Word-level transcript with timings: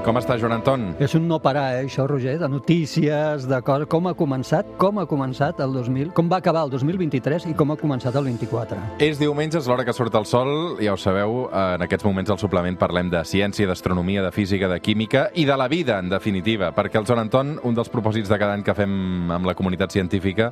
Com 0.00 0.16
està, 0.16 0.38
Joan 0.40 0.54
Anton? 0.54 0.84
És 1.02 1.12
un 1.14 1.26
no 1.28 1.36
parar, 1.44 1.74
eh, 1.76 1.84
això, 1.84 2.06
Roger, 2.08 2.38
de 2.40 2.48
notícies, 2.48 3.44
de 3.46 3.58
coses, 3.60 3.86
com 3.86 4.06
ha 4.08 4.14
començat, 4.16 4.66
com 4.80 4.98
ha 4.98 5.04
començat 5.06 5.60
el 5.60 5.74
2000, 5.76 6.14
com 6.16 6.30
va 6.30 6.38
acabar 6.40 6.62
el 6.64 6.70
2023 6.72 7.44
i 7.50 7.52
com 7.54 7.70
ha 7.70 7.76
començat 7.76 8.16
el 8.16 8.24
24. 8.24 8.78
És 8.98 9.20
diumenge, 9.20 9.58
és 9.58 9.68
l'hora 9.68 9.84
que 9.84 9.92
surt 9.92 10.14
el 10.16 10.24
sol, 10.24 10.78
ja 10.80 10.94
ho 10.94 10.96
sabeu, 10.96 11.50
en 11.52 11.84
aquests 11.84 12.06
moments 12.08 12.32
al 12.32 12.40
suplement 12.40 12.78
parlem 12.80 13.10
de 13.12 13.20
ciència, 13.28 13.68
d'astronomia, 13.68 14.24
de 14.24 14.32
física, 14.32 14.68
de 14.72 14.80
química 14.80 15.28
i 15.34 15.44
de 15.44 15.56
la 15.56 15.68
vida, 15.68 15.98
en 15.98 16.08
definitiva, 16.08 16.72
perquè 16.72 16.96
el 16.96 17.06
Joan 17.06 17.26
Anton, 17.26 17.58
un 17.62 17.76
dels 17.76 17.92
propòsits 17.92 18.32
de 18.32 18.38
cada 18.40 18.56
any 18.56 18.64
que 18.64 18.74
fem 18.74 19.30
amb 19.30 19.46
la 19.46 19.54
comunitat 19.54 19.92
científica 19.92 20.50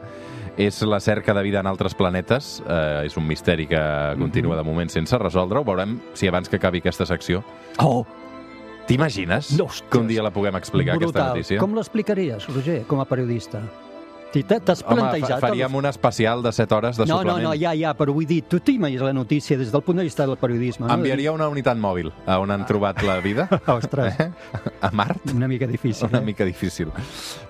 és 0.58 0.82
la 0.82 0.98
cerca 1.00 1.32
de 1.32 1.42
vida 1.42 1.60
en 1.60 1.66
altres 1.70 1.94
planetes. 1.94 2.58
Eh, 2.66 3.06
és 3.06 3.16
un 3.16 3.26
misteri 3.26 3.68
que 3.70 3.80
continua 4.18 4.58
de 4.58 4.64
moment 4.66 4.90
sense 4.90 5.16
resoldre. 5.18 5.62
Ho 5.62 5.64
veurem 5.64 6.00
si 6.18 6.28
abans 6.28 6.50
que 6.50 6.58
acabi 6.58 6.82
aquesta 6.82 7.06
secció. 7.06 7.44
Oh, 7.78 8.04
T'imagines 8.88 9.52
Ostres. 9.60 9.84
que 9.90 9.98
un 10.00 10.08
dia 10.08 10.22
la 10.24 10.30
puguem 10.32 10.56
explicar, 10.56 10.94
aquesta 10.96 11.12
brutal. 11.12 11.28
notícia? 11.36 11.58
Com 11.60 11.74
l'explicaries, 11.76 12.48
Roger, 12.48 12.82
com 12.88 13.00
a 13.00 13.04
periodista? 13.04 13.60
T'has 14.28 14.82
Home, 14.84 14.94
plantejat... 15.00 15.38
fa- 15.40 15.48
faríem 15.48 15.74
un 15.74 15.86
especial 15.88 16.42
de 16.44 16.50
7 16.52 16.74
hores 16.74 16.98
de 16.98 17.06
no, 17.06 17.14
no, 17.14 17.20
suplement. 17.22 17.44
no, 17.48 17.52
ja, 17.56 17.72
ja, 17.74 17.94
però 17.96 18.12
vull 18.12 18.26
dir, 18.28 18.42
tu 18.44 18.60
t'imagines 18.60 19.00
la 19.06 19.14
notícia 19.16 19.56
des 19.56 19.70
del 19.72 19.80
punt 19.82 19.96
de 19.98 20.04
vista 20.04 20.26
del 20.26 20.36
periodisme. 20.36 20.86
no? 20.86 20.92
Enviaria 20.94 21.32
una 21.32 21.48
unitat 21.48 21.78
mòbil 21.80 22.10
a 22.26 22.36
on 22.38 22.50
han 22.52 22.66
trobat 22.68 23.00
la 23.02 23.20
vida. 23.24 23.46
Ostres, 23.66 24.18
Eh? 24.20 24.30
A 24.82 24.90
Mart? 24.92 25.32
una 25.34 25.48
mica 25.48 25.66
difícil. 25.66 26.08
Una 26.10 26.18
eh? 26.18 26.24
mica 26.28 26.44
difícil. 26.44 26.88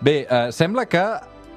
Bé, 0.00 0.26
eh, 0.30 0.52
sembla 0.52 0.86
que 0.86 1.02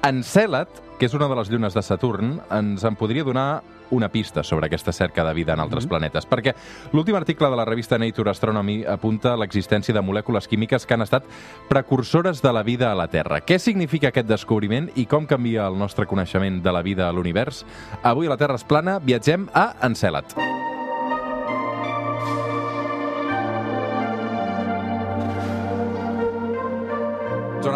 Encèlad, 0.02 0.66
que 0.98 1.06
és 1.06 1.14
una 1.14 1.28
de 1.30 1.36
les 1.38 1.48
llunes 1.48 1.72
de 1.74 1.82
Saturn, 1.82 2.40
ens 2.50 2.82
en 2.82 2.96
podria 2.98 3.22
donar 3.22 3.62
una 3.92 4.08
pista 4.10 4.42
sobre 4.42 4.66
aquesta 4.66 4.92
cerca 4.92 5.24
de 5.24 5.34
vida 5.34 5.54
en 5.54 5.62
altres 5.62 5.86
planetes, 5.86 6.26
perquè 6.26 6.56
l'últim 6.92 7.16
article 7.16 7.50
de 7.52 7.60
la 7.60 7.66
revista 7.68 8.00
Nature 8.00 8.32
Astronomy 8.32 8.80
apunta 8.88 9.34
a 9.34 9.38
l'existència 9.38 9.94
de 9.94 10.02
molècules 10.02 10.48
químiques 10.48 10.86
que 10.86 10.96
han 10.96 11.06
estat 11.06 11.28
precursores 11.68 12.42
de 12.42 12.52
la 12.52 12.64
vida 12.66 12.90
a 12.90 12.98
la 12.98 13.08
Terra. 13.12 13.42
Què 13.44 13.60
significa 13.62 14.10
aquest 14.10 14.28
descobriment 14.28 14.90
i 14.96 15.06
com 15.06 15.28
canvia 15.28 15.68
el 15.68 15.78
nostre 15.78 16.08
coneixement 16.10 16.62
de 16.64 16.74
la 16.74 16.82
vida 16.82 17.08
a 17.08 17.12
l'univers? 17.12 17.62
Avui 18.02 18.26
a 18.26 18.34
la 18.34 18.40
Terra 18.40 18.58
es 18.58 18.66
plana 18.66 18.98
viatgem 18.98 19.48
a 19.54 19.72
Encèlad. 19.86 20.32
Joan 20.32 20.61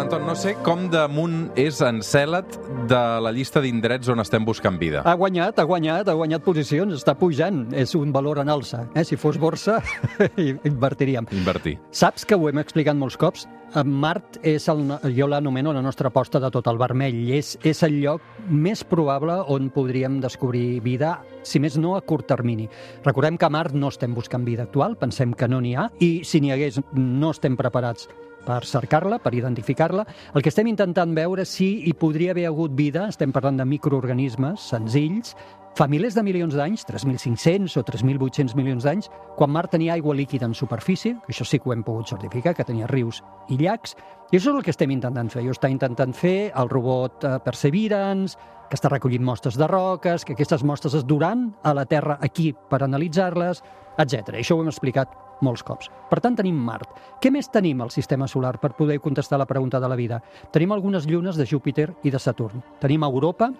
Anton, 0.07 0.23
no 0.23 0.37
sé 0.39 0.53
com 0.63 0.85
damunt 0.87 1.49
és 1.59 1.81
Encèlad 1.83 2.53
de 2.87 2.99
la 3.19 3.31
llista 3.35 3.59
d'indrets 3.59 4.07
on 4.07 4.23
estem 4.23 4.45
buscant 4.47 4.77
vida. 4.79 5.01
Ha 5.03 5.17
guanyat, 5.19 5.57
ha 5.59 5.65
guanyat, 5.67 6.07
ha 6.07 6.13
guanyat 6.15 6.45
posicions, 6.45 6.93
està 6.95 7.11
pujant, 7.19 7.65
és 7.75 7.91
un 7.99 8.13
valor 8.15 8.39
en 8.39 8.47
alça. 8.47 8.85
Eh? 8.95 9.03
Si 9.03 9.17
fos 9.19 9.35
borsa, 9.35 9.81
invertiríem. 10.71 11.27
Invertir. 11.35 11.73
Saps 11.91 12.23
que 12.23 12.37
ho 12.39 12.47
hem 12.47 12.61
explicat 12.61 12.95
molts 12.95 13.17
cops? 13.19 13.43
En 13.75 13.91
Mart 13.99 14.37
és 14.47 14.69
el, 14.71 14.85
jo 15.11 15.27
l'anomeno 15.27 15.73
la 15.75 15.83
nostra 15.83 16.07
aposta 16.07 16.39
de 16.39 16.53
tot 16.55 16.69
el 16.71 16.79
vermell. 16.79 17.17
És, 17.35 17.57
és 17.67 17.83
el 17.83 17.97
lloc 17.99 18.23
més 18.47 18.85
probable 18.87 19.35
on 19.51 19.67
podríem 19.75 20.21
descobrir 20.23 20.79
vida, 20.85 21.17
si 21.43 21.59
més 21.59 21.75
no 21.75 21.97
a 21.97 21.99
curt 21.99 22.29
termini. 22.31 22.69
Recordem 23.03 23.35
que 23.35 23.49
a 23.49 23.51
Mart 23.51 23.75
no 23.75 23.91
estem 23.91 24.15
buscant 24.15 24.47
vida 24.47 24.69
actual, 24.69 24.95
pensem 24.95 25.35
que 25.35 25.51
no 25.51 25.59
n'hi 25.59 25.75
ha, 25.75 25.89
i 25.99 26.21
si 26.23 26.39
n'hi 26.39 26.55
hagués 26.55 26.79
no 26.95 27.33
estem 27.35 27.59
preparats 27.59 28.07
per 28.47 28.63
cercar-la, 28.65 29.19
per 29.19 29.35
identificar-la. 29.35 30.07
El 30.33 30.43
que 30.43 30.53
estem 30.53 30.69
intentant 30.71 31.13
veure 31.17 31.45
si 31.45 31.83
hi 31.87 31.93
podria 31.99 32.31
haver 32.31 32.47
hagut 32.47 32.75
vida, 32.77 33.09
estem 33.11 33.33
parlant 33.35 33.59
de 33.59 33.67
microorganismes 33.67 34.69
senzills, 34.71 35.35
fa 35.77 35.85
milers 35.85 36.15
de 36.17 36.23
milions 36.25 36.55
d'anys, 36.57 36.87
3.500 36.89 37.75
o 37.77 37.83
3.800 37.85 38.55
milions 38.57 38.87
d'anys, 38.87 39.11
quan 39.37 39.51
Mart 39.53 39.75
tenia 39.75 39.93
aigua 39.93 40.15
líquida 40.17 40.47
en 40.47 40.55
superfície, 40.57 41.19
que 41.25 41.35
això 41.35 41.45
sí 41.45 41.59
que 41.59 41.69
ho 41.69 41.75
hem 41.75 41.83
pogut 41.85 42.09
certificar, 42.09 42.55
que 42.57 42.65
tenia 42.65 42.87
rius 42.89 43.21
i 43.53 43.59
llacs, 43.59 43.93
i 44.31 44.39
això 44.39 44.49
és 44.49 44.55
el 44.55 44.63
que 44.65 44.73
estem 44.73 44.95
intentant 44.95 45.29
fer. 45.29 45.43
Jo 45.45 45.53
està 45.53 45.69
intentant 45.69 46.15
fer 46.17 46.49
el 46.49 46.71
robot 46.71 47.27
eh, 47.27 47.35
Perseverance, 47.45 48.39
que 48.67 48.75
està 48.79 48.89
recollint 48.89 49.23
mostres 49.23 49.59
de 49.59 49.67
roques, 49.69 50.25
que 50.25 50.33
aquestes 50.33 50.65
mostres 50.65 50.97
es 50.97 51.05
duran 51.05 51.51
a 51.63 51.75
la 51.77 51.85
Terra 51.85 52.17
aquí 52.25 52.53
per 52.71 52.81
analitzar-les, 52.83 53.61
etc. 54.01 54.39
Això 54.41 54.57
ho 54.57 54.65
hem 54.65 54.73
explicat 54.73 55.13
molts 55.41 55.63
cops. 55.63 55.91
Per 56.09 56.19
tant, 56.23 56.35
tenim 56.37 56.57
Mart. 56.57 56.89
Què 57.21 57.31
més 57.33 57.49
tenim 57.53 57.81
al 57.81 57.91
sistema 57.93 58.27
solar 58.27 58.57
per 58.61 58.75
poder 58.77 58.99
contestar 59.03 59.39
la 59.39 59.47
pregunta 59.49 59.79
de 59.79 59.89
la 59.89 59.95
vida? 59.99 60.21
Tenim 60.51 60.71
algunes 60.71 61.07
llunes 61.07 61.37
de 61.37 61.45
Júpiter 61.45 61.91
i 62.03 62.11
de 62.11 62.19
Saturn. 62.19 62.63
Tenim 62.81 63.03
Europa, 63.03 63.51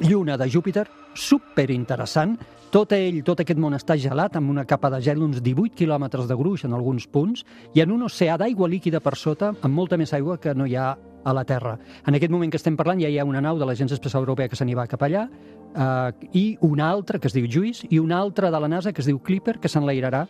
lluna 0.00 0.36
de 0.36 0.48
Júpiter, 0.50 0.86
superinteressant. 1.14 2.36
Tot 2.70 2.92
ell, 2.92 3.22
tot 3.24 3.40
aquest 3.40 3.58
món 3.58 3.74
està 3.74 3.96
gelat, 3.96 4.36
amb 4.36 4.50
una 4.52 4.66
capa 4.68 4.90
de 4.92 5.00
gel 5.02 5.22
d'uns 5.22 5.40
18 5.42 5.74
quilòmetres 5.78 6.28
de 6.28 6.36
gruix 6.36 6.66
en 6.68 6.76
alguns 6.76 7.08
punts, 7.08 7.44
i 7.74 7.80
en 7.80 7.94
un 7.94 8.04
oceà 8.06 8.36
d'aigua 8.38 8.68
líquida 8.68 9.00
per 9.00 9.16
sota, 9.16 9.54
amb 9.62 9.74
molta 9.74 9.96
més 9.96 10.12
aigua 10.12 10.36
que 10.38 10.54
no 10.54 10.66
hi 10.68 10.76
ha 10.76 10.90
a 11.24 11.32
la 11.32 11.44
Terra. 11.44 11.78
En 12.06 12.14
aquest 12.14 12.32
moment 12.32 12.50
que 12.50 12.60
estem 12.60 12.76
parlant 12.76 13.00
ja 13.00 13.08
hi 13.08 13.18
ha 13.18 13.26
una 13.26 13.40
nau 13.40 13.58
de 13.58 13.66
l'Agència 13.66 13.96
Espacial 13.96 14.22
Europea 14.22 14.48
que 14.48 14.56
se 14.56 14.64
n'hi 14.64 14.76
va 14.76 14.86
cap 14.86 15.02
allà, 15.02 15.26
eh, 15.74 16.28
i 16.32 16.58
una 16.60 16.90
altra 16.90 17.18
que 17.18 17.28
es 17.28 17.34
diu 17.36 17.48
JUICE, 17.48 17.88
i 17.90 17.98
una 17.98 18.18
altra 18.18 18.50
de 18.50 18.60
la 18.60 18.68
NASA 18.68 18.92
que 18.92 19.02
es 19.02 19.08
diu 19.08 19.18
Clipper, 19.18 19.58
que 19.58 19.68
s'enlairarà 19.68 20.26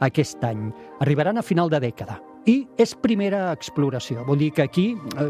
aquest 0.00 0.42
any. 0.44 0.70
Arribaran 1.00 1.38
a 1.38 1.44
final 1.46 1.70
de 1.70 1.80
dècada. 1.80 2.18
I 2.48 2.64
és 2.80 2.94
primera 2.96 3.50
exploració, 3.52 4.24
vol 4.24 4.40
dir 4.40 4.50
que 4.56 4.64
aquí 4.64 4.86
eh, 4.96 5.26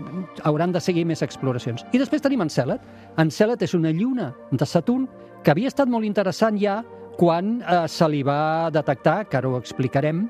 hauran 0.47 0.73
de 0.73 0.81
seguir 0.81 1.05
més 1.09 1.25
exploracions. 1.27 1.83
I 1.93 1.99
després 1.99 2.23
tenim 2.23 2.45
Encèlad. 2.45 2.85
Encèlad 3.19 3.63
és 3.67 3.75
una 3.75 3.91
lluna 3.91 4.31
de 4.53 4.67
Saturn 4.67 5.09
que 5.43 5.51
havia 5.51 5.73
estat 5.73 5.91
molt 5.91 6.07
interessant 6.07 6.59
ja 6.61 6.81
quan 7.19 7.59
eh, 7.61 7.83
se 7.91 8.09
li 8.09 8.23
va 8.23 8.71
detectar, 8.73 9.25
que 9.29 9.41
ara 9.41 9.51
ho 9.51 9.59
explicarem, 9.59 10.29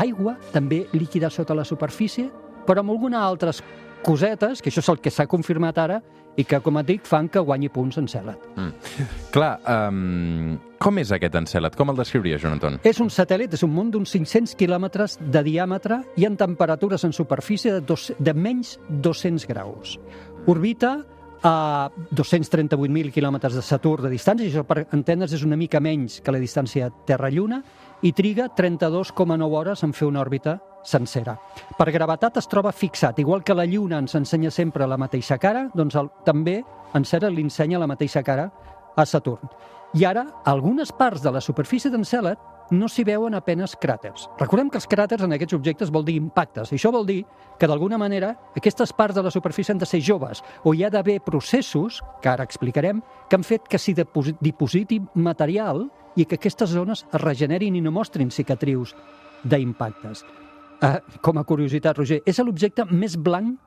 aigua 0.00 0.38
també 0.54 0.86
líquida 0.96 1.30
sota 1.30 1.54
la 1.54 1.68
superfície, 1.68 2.30
però 2.66 2.80
amb 2.80 2.94
algunes 2.94 3.20
altres 3.20 3.62
cosetes, 4.02 4.62
que 4.62 4.72
això 4.72 4.82
és 4.82 4.90
el 4.90 5.00
que 5.04 5.12
s'ha 5.12 5.28
confirmat 5.30 5.78
ara, 5.78 6.00
i 6.36 6.46
que, 6.48 6.58
com 6.64 6.78
et 6.80 6.88
dic, 6.88 7.04
fan 7.06 7.28
que 7.28 7.42
guanyi 7.44 7.68
punts 7.68 8.00
Encèlad. 8.00 8.40
Clar, 9.34 9.52
um, 9.68 10.56
com 10.82 10.98
és 10.98 11.12
aquest 11.14 11.36
Encèlad? 11.38 11.76
Com 11.78 11.92
el 11.92 11.98
descriuria, 11.98 12.38
Joan 12.42 12.56
Anton? 12.56 12.80
És 12.86 12.98
un 13.02 13.10
satèl·lit, 13.12 13.54
és 13.54 13.62
un 13.62 13.70
món 13.74 13.92
d'uns 13.94 14.10
500 14.16 14.56
quilòmetres 14.58 15.18
de 15.22 15.42
diàmetre 15.46 16.02
i 16.18 16.26
en 16.26 16.36
temperatures 16.40 17.06
en 17.06 17.14
superfície 17.14 17.76
de, 17.76 17.82
dos, 17.86 18.10
de 18.18 18.34
menys 18.34 18.78
200 18.90 19.46
graus. 19.50 19.98
Orbita 20.50 20.96
a 21.42 21.90
238.000 22.14 23.10
quilòmetres 23.14 23.54
de 23.58 23.62
Saturn 23.66 24.06
de 24.06 24.12
distància, 24.12 24.46
això 24.46 24.62
per 24.66 24.84
entendre's 24.94 25.34
és 25.34 25.42
una 25.46 25.58
mica 25.58 25.80
menys 25.82 26.20
que 26.22 26.34
la 26.34 26.42
distància 26.42 26.90
Terra-Lluna, 27.06 27.62
i 28.02 28.12
triga 28.14 28.48
32,9 28.50 29.48
hores 29.58 29.82
en 29.86 29.94
fer 29.94 30.08
una 30.08 30.22
òrbita 30.22 30.56
sencera. 30.86 31.36
Per 31.78 31.90
gravetat 31.94 32.38
es 32.38 32.50
troba 32.50 32.74
fixat, 32.74 33.18
igual 33.22 33.42
que 33.46 33.54
la 33.54 33.66
Lluna 33.66 34.00
ens 34.02 34.14
ensenya 34.18 34.50
sempre 34.50 34.86
la 34.86 34.98
mateixa 34.98 35.38
cara, 35.38 35.68
doncs 35.74 35.98
el, 35.98 36.10
també 36.26 36.60
Encèlad 36.94 37.34
li 37.34 37.46
ensenya 37.46 37.78
la 37.78 37.90
mateixa 37.90 38.22
cara 38.26 38.50
a 38.96 39.06
Saturn. 39.06 39.50
I 39.92 40.06
ara, 40.08 40.24
algunes 40.48 40.88
parts 40.96 41.20
de 41.20 41.30
la 41.30 41.40
superfície 41.44 41.90
d'Encèlad 41.92 42.72
no 42.72 42.88
s'hi 42.88 43.04
veuen 43.04 43.34
apenes 43.36 43.74
cràters. 43.76 44.24
Recordem 44.40 44.70
que 44.72 44.78
els 44.80 44.88
cràters 44.88 45.26
en 45.26 45.34
aquests 45.36 45.52
objectes 45.52 45.90
vol 45.92 46.06
dir 46.06 46.14
impactes, 46.16 46.70
i 46.72 46.78
això 46.78 46.88
vol 46.94 47.04
dir 47.04 47.18
que 47.60 47.68
d'alguna 47.68 47.98
manera 48.00 48.30
aquestes 48.56 48.94
parts 48.96 49.18
de 49.18 49.24
la 49.26 49.30
superfície 49.30 49.74
han 49.74 49.82
de 49.82 49.88
ser 49.88 50.00
joves, 50.00 50.40
o 50.64 50.72
hi 50.72 50.84
ha 50.84 50.90
d'haver 50.90 51.18
processos, 51.20 52.00
que 52.22 52.30
ara 52.32 52.46
explicarem, 52.48 53.02
que 53.28 53.36
han 53.36 53.44
fet 53.44 53.68
que 53.68 53.78
s'hi 53.78 53.92
dipositi 54.40 55.02
material 55.14 55.84
i 56.16 56.24
que 56.24 56.40
aquestes 56.40 56.72
zones 56.72 57.04
es 57.12 57.20
regenerin 57.20 57.76
i 57.76 57.84
no 57.84 57.92
mostrin 57.92 58.32
cicatrius 58.32 58.96
d'impactes. 59.44 60.24
Eh, 60.82 60.98
com 61.20 61.36
a 61.36 61.44
curiositat, 61.44 61.98
Roger, 61.98 62.22
és 62.24 62.40
l'objecte 62.40 62.88
més 62.88 63.18
blanc 63.20 63.58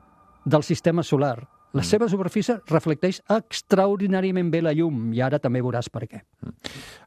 del 0.43 0.63
sistema 0.63 1.03
solar. 1.03 1.37
La 1.75 1.83
seva 1.83 2.07
superfície 2.07 2.55
reflecteix 2.71 3.19
extraordinàriament 3.35 4.47
bé 4.51 4.61
la 4.63 4.71
llum, 4.75 5.09
i 5.11 5.19
ara 5.19 5.41
també 5.43 5.59
veuràs 5.63 5.89
per 5.91 6.05
què. 6.07 6.21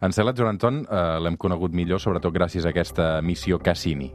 Encèlad, 0.04 0.36
Joan 0.36 0.56
Anton, 0.56 0.82
eh, 0.84 1.04
l'hem 1.24 1.38
conegut 1.40 1.72
millor, 1.72 2.02
sobretot 2.04 2.34
gràcies 2.34 2.66
a 2.66 2.74
aquesta 2.74 3.08
missió 3.24 3.58
Cassini. 3.58 4.10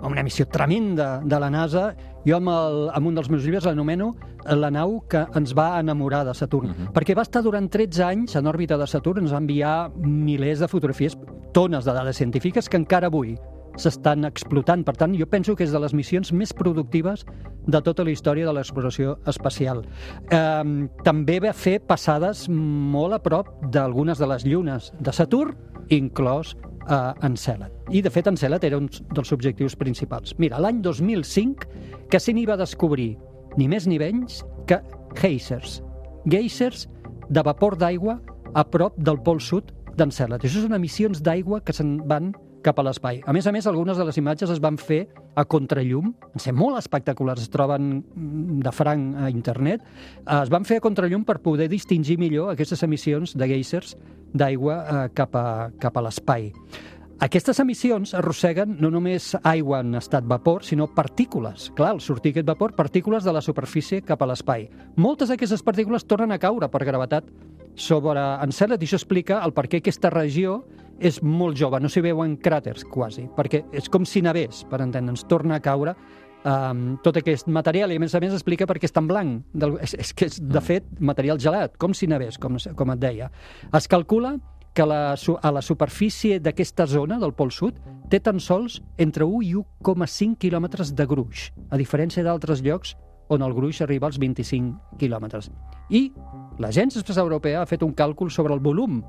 Una 0.00 0.24
missió 0.24 0.46
tremenda 0.48 1.20
de 1.20 1.38
la 1.40 1.50
NASA. 1.52 1.90
Jo 2.24 2.36
amb, 2.36 2.48
el, 2.48 2.88
amb 2.96 3.12
un 3.12 3.14
dels 3.20 3.28
meus 3.32 3.44
llibres 3.44 3.68
l'anomeno 3.68 4.14
la 4.56 4.70
nau 4.72 4.98
que 5.08 5.26
ens 5.36 5.52
va 5.56 5.78
enamorar 5.80 6.24
de 6.24 6.34
Saturn, 6.34 6.70
uh 6.70 6.74
-huh. 6.74 6.92
perquè 6.92 7.14
va 7.16 7.22
estar 7.22 7.42
durant 7.42 7.68
13 7.68 8.02
anys 8.02 8.36
en 8.36 8.46
òrbita 8.46 8.78
de 8.78 8.86
Saturn, 8.86 9.22
ens 9.22 9.32
va 9.32 9.38
enviar 9.38 9.90
milers 9.96 10.60
de 10.60 10.68
fotografies, 10.68 11.16
tones 11.52 11.84
de 11.84 11.92
dades 11.92 12.16
científiques 12.16 12.68
que 12.68 12.76
encara 12.76 13.06
avui 13.06 13.38
s'estan 13.80 14.26
explotant. 14.28 14.84
Per 14.86 14.94
tant, 15.00 15.14
jo 15.16 15.26
penso 15.30 15.56
que 15.56 15.64
és 15.66 15.72
de 15.74 15.80
les 15.82 15.94
missions 15.96 16.32
més 16.36 16.52
productives 16.56 17.24
de 17.70 17.80
tota 17.84 18.04
la 18.04 18.12
història 18.14 18.48
de 18.48 18.54
l'exploració 18.56 19.16
espacial. 19.30 19.84
Eh, 20.30 20.88
també 21.06 21.38
va 21.42 21.54
fer 21.56 21.78
passades 21.80 22.46
molt 22.50 23.16
a 23.16 23.22
prop 23.22 23.50
d'algunes 23.72 24.20
de 24.20 24.28
les 24.30 24.46
llunes 24.46 24.92
de 25.00 25.14
Saturn, 25.16 25.56
inclòs 25.90 26.54
eh, 26.88 27.26
Encèlad. 27.26 27.72
I, 27.90 28.02
de 28.02 28.12
fet, 28.12 28.28
Encèlad 28.30 28.64
era 28.64 28.78
un 28.78 28.88
dels 28.88 29.32
objectius 29.32 29.76
principals. 29.76 30.36
Mira, 30.38 30.60
l'any 30.62 30.80
2005, 30.84 31.68
Cassini 32.10 32.46
va 32.48 32.58
descobrir 32.60 33.14
ni 33.58 33.66
més 33.68 33.86
ni 33.90 33.98
menys 33.98 34.44
que 34.70 34.80
geysers. 35.18 35.80
Geysers 36.30 36.86
de 37.30 37.42
vapor 37.46 37.76
d'aigua 37.78 38.18
a 38.54 38.64
prop 38.66 38.96
del 38.98 39.20
pol 39.22 39.40
sud 39.42 39.72
d'Encèlad. 39.98 40.44
Això 40.44 40.62
són 40.64 40.76
emissions 40.76 41.22
d'aigua 41.22 41.60
que 41.64 41.74
se'n 41.76 41.98
van 42.10 42.32
cap 42.64 42.78
a 42.78 42.84
l'espai. 42.86 43.22
A 43.26 43.32
més 43.32 43.46
a 43.46 43.52
més, 43.52 43.66
algunes 43.66 43.98
de 43.98 44.04
les 44.04 44.18
imatges 44.20 44.50
es 44.50 44.60
van 44.62 44.78
fer 44.80 45.06
a 45.38 45.44
contrallum, 45.44 46.12
van 46.34 46.42
ser 46.42 46.54
molt 46.56 46.78
espectaculars, 46.80 47.46
es 47.46 47.52
troben 47.52 47.92
mm, 48.00 48.60
de 48.64 48.72
franc 48.74 49.16
a 49.16 49.30
internet, 49.30 49.84
Eh, 50.30 50.42
es 50.42 50.50
van 50.50 50.64
fer 50.64 50.78
a 50.78 50.84
contrallum 50.84 51.24
per 51.24 51.40
poder 51.42 51.68
distingir 51.70 52.18
millor 52.18 52.52
aquestes 52.52 52.82
emissions 52.86 53.34
de 53.36 53.48
geysers 53.48 53.96
d'aigua 54.32 54.78
eh, 54.80 55.04
cap 55.14 55.34
a, 55.36 55.70
cap 55.80 55.96
a 55.96 56.04
l'espai. 56.06 56.50
Aquestes 57.20 57.58
emissions 57.60 58.14
arrosseguen 58.16 58.78
no 58.80 58.88
només 58.88 59.34
aigua 59.44 59.82
en 59.84 59.98
estat 59.98 60.24
vapor, 60.24 60.64
sinó 60.64 60.86
partícules. 60.94 61.68
Clar, 61.76 61.90
al 61.92 62.00
sortir 62.00 62.32
aquest 62.32 62.46
vapor, 62.48 62.72
partícules 62.78 63.24
de 63.24 63.34
la 63.36 63.42
superfície 63.44 64.00
cap 64.00 64.22
a 64.22 64.30
l'espai. 64.30 64.70
Moltes 64.96 65.28
d'aquestes 65.28 65.64
partícules 65.66 66.06
tornen 66.08 66.32
a 66.32 66.40
caure 66.40 66.70
per 66.72 66.84
gravetat 66.88 67.28
sobre 67.76 68.22
Encèlad 68.46 68.80
i 68.80 68.88
això 68.88 68.96
explica 68.96 69.42
el 69.44 69.52
per 69.52 69.66
què 69.68 69.82
aquesta 69.82 70.10
regió 70.10 70.62
és 71.00 71.22
molt 71.24 71.56
jove, 71.58 71.80
no 71.80 71.88
s'hi 71.88 72.02
veuen 72.04 72.36
cràters 72.42 72.84
quasi, 72.84 73.26
perquè 73.36 73.64
és 73.76 73.88
com 73.88 74.04
si 74.06 74.22
nevés, 74.22 74.64
per 74.70 74.82
entendre'ns, 74.84 75.24
torna 75.30 75.56
a 75.56 75.64
caure 75.64 75.96
um, 76.44 76.84
tot 77.04 77.16
aquest 77.20 77.48
material 77.48 77.92
i 77.92 77.98
a 77.98 78.02
més 78.02 78.14
a 78.14 78.20
més 78.22 78.36
explica 78.36 78.68
per 78.68 78.78
què 78.78 78.88
és 78.88 78.94
tan 78.94 79.08
blanc. 79.08 79.42
Del, 79.52 79.78
és, 79.82 79.96
és 79.98 80.12
que 80.14 80.28
és, 80.30 80.38
de 80.40 80.62
fet, 80.64 80.86
material 81.00 81.40
gelat, 81.40 81.76
com 81.80 81.96
si 81.96 82.08
nevés, 82.10 82.38
com, 82.40 82.58
com 82.76 82.94
et 82.94 83.02
deia. 83.02 83.30
Es 83.76 83.88
calcula 83.90 84.36
que 84.74 84.86
la, 84.86 85.16
a 85.16 85.50
la 85.50 85.62
superfície 85.62 86.38
d'aquesta 86.38 86.86
zona 86.86 87.18
del 87.18 87.34
Pol 87.34 87.50
Sud 87.50 87.80
té 88.10 88.20
tan 88.22 88.38
sols 88.40 88.78
entre 88.98 89.26
1 89.26 89.42
i 89.48 89.54
1,5 89.58 90.38
quilòmetres 90.44 90.94
de 90.94 91.06
gruix, 91.10 91.50
a 91.70 91.80
diferència 91.80 92.24
d'altres 92.26 92.62
llocs 92.62 92.94
on 93.30 93.42
el 93.46 93.54
gruix 93.54 93.80
arriba 93.82 94.08
als 94.08 94.18
25 94.18 94.98
quilòmetres. 94.98 95.50
I 95.90 96.10
l'Agència 96.62 96.98
Espacial 96.98 97.28
Europea 97.28 97.62
ha 97.62 97.68
fet 97.70 97.82
un 97.86 97.94
càlcul 97.94 98.30
sobre 98.30 98.54
el 98.54 98.62
volum 98.62 99.02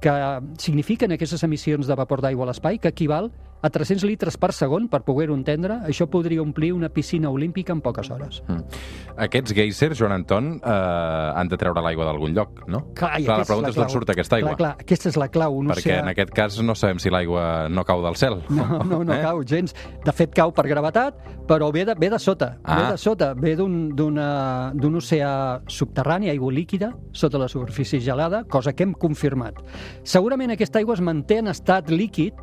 que 0.00 0.12
signifiquen 0.58 1.12
aquestes 1.12 1.42
emissions 1.46 1.88
de 1.88 1.96
vapor 1.98 2.22
d'aigua 2.22 2.46
a 2.46 2.50
l'espai, 2.52 2.78
que 2.78 2.92
equival 2.92 3.32
a 3.62 3.70
300 3.70 4.04
litres 4.06 4.36
per 4.38 4.52
segon, 4.54 4.88
per 4.88 5.02
poder-ho 5.06 5.34
entendre, 5.36 5.80
això 5.88 6.06
podria 6.10 6.42
omplir 6.42 6.72
una 6.76 6.90
piscina 6.94 7.30
olímpica 7.30 7.74
en 7.74 7.80
poques 7.82 8.10
hores. 8.10 8.42
Mm. 8.46 8.82
Aquests 9.28 9.54
geysers, 9.56 9.98
Joan 9.98 10.14
Anton, 10.14 10.52
eh, 10.62 11.32
han 11.34 11.50
de 11.50 11.58
treure 11.58 11.82
l'aigua 11.82 12.06
d'algun 12.06 12.34
lloc, 12.36 12.62
no? 12.68 12.84
Clar, 12.94 12.94
clar 12.94 13.10
la 13.10 13.18
aquesta 13.18 13.40
és 13.40 13.48
pregunta 13.48 13.72
és 13.72 13.80
d'on 13.80 13.90
surt 13.90 14.12
aquesta 14.14 14.38
aigua. 14.38 14.54
Clar, 14.54 14.74
clar, 14.76 14.86
aquesta 14.86 15.10
és 15.10 15.18
la 15.18 15.28
clau. 15.34 15.58
Un 15.58 15.72
Perquè 15.72 15.90
oceà... 15.90 16.02
en 16.04 16.12
aquest 16.12 16.34
cas 16.36 16.60
no 16.62 16.76
sabem 16.78 17.02
si 17.02 17.10
l'aigua 17.10 17.68
no 17.72 17.84
cau 17.88 18.02
del 18.04 18.18
cel. 18.20 18.40
No, 18.48 18.68
no, 18.84 19.02
no 19.02 19.14
Eh? 19.18 19.22
cau 19.24 19.42
gens. 19.42 19.74
De 20.04 20.12
fet, 20.14 20.30
cau 20.36 20.52
per 20.54 20.68
gravetat, 20.70 21.18
però 21.48 21.72
ve 21.74 21.84
de, 21.88 21.96
ve 21.98 22.10
de 22.12 22.18
sota. 22.22 22.52
Ah. 22.62 22.76
Ve 22.78 22.92
de 22.92 22.98
sota. 23.02 23.32
Ve 23.34 23.56
d'un 23.58 25.00
oceà 25.00 25.32
subterrani, 25.66 26.30
aigua 26.30 26.52
líquida, 26.52 26.92
sota 27.12 27.40
la 27.40 27.48
superfície 27.48 28.00
gelada, 28.00 28.44
cosa 28.44 28.72
que 28.72 28.86
hem 28.86 28.92
confirmat. 28.94 29.58
Segurament 30.04 30.54
aquesta 30.54 30.78
aigua 30.78 30.94
es 30.94 31.02
manté 31.02 31.40
en 31.42 31.50
estat 31.50 31.90
líquid 31.90 32.38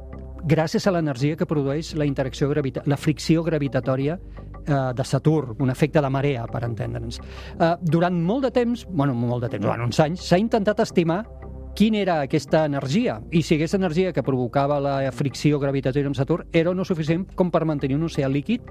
gràcies 0.45 0.85
a 0.87 0.93
l'energia 0.93 1.35
que 1.35 1.47
produeix 1.49 1.93
la 1.97 2.05
interacció 2.05 2.49
gravita 2.51 2.83
la 2.85 2.97
fricció 2.97 3.43
gravitatòria 3.43 4.17
eh, 4.17 4.91
de 4.95 5.03
Saturn, 5.03 5.55
un 5.59 5.73
efecte 5.73 6.01
de 6.01 6.09
marea, 6.09 6.45
per 6.51 6.63
entendre'ns. 6.67 7.19
Eh, 7.59 7.73
durant 7.81 8.21
molt 8.21 8.45
de 8.45 8.53
temps, 8.53 8.85
bueno, 8.89 9.17
molt 9.17 9.47
de 9.47 9.55
temps, 9.55 9.65
durant 9.65 9.87
uns 9.87 9.99
anys, 9.99 10.25
s'ha 10.27 10.39
intentat 10.41 10.85
estimar 10.85 11.23
quina 11.75 11.99
era 11.99 12.21
aquesta 12.23 12.63
energia 12.65 13.17
i 13.35 13.41
si 13.43 13.57
aquesta 13.57 13.77
energia 13.77 14.13
que 14.15 14.23
provocava 14.23 14.79
la 14.79 15.11
fricció 15.11 15.59
gravitatòria 15.59 16.07
amb 16.07 16.15
Saturn 16.15 16.47
era 16.55 16.73
no 16.73 16.85
suficient 16.87 17.25
com 17.35 17.51
per 17.51 17.65
mantenir 17.67 17.97
un 17.99 18.07
oceà 18.07 18.29
líquid 18.31 18.63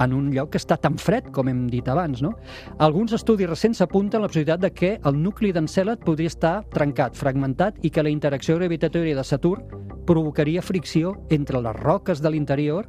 en 0.00 0.12
un 0.16 0.30
lloc 0.34 0.52
que 0.54 0.60
està 0.60 0.78
tan 0.80 0.98
fred, 0.98 1.30
com 1.32 1.48
hem 1.48 1.66
dit 1.72 1.86
abans. 1.88 2.22
No? 2.24 2.34
Alguns 2.78 3.14
estudis 3.16 3.50
recents 3.50 3.82
apunten 3.84 4.22
la 4.22 4.30
possibilitat 4.30 4.62
de 4.62 4.72
que 4.72 4.96
el 5.04 5.20
nucli 5.22 5.52
d'Encèlad 5.52 6.04
podria 6.06 6.32
estar 6.32 6.56
trencat, 6.72 7.16
fragmentat, 7.16 7.80
i 7.82 7.90
que 7.90 8.04
la 8.04 8.12
interacció 8.12 8.58
gravitatòria 8.60 9.16
de 9.16 9.24
Saturn 9.24 9.86
provocaria 10.06 10.62
fricció 10.62 11.16
entre 11.30 11.60
les 11.60 11.80
roques 11.82 12.22
de 12.22 12.30
l'interior, 12.30 12.86